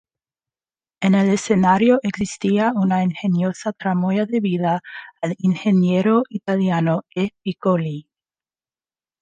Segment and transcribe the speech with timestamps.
[1.01, 4.81] En el escenario existía una ingeniosa tramoya debida
[5.21, 7.29] al ingeniero italiano E.
[7.43, 8.09] Piccoli.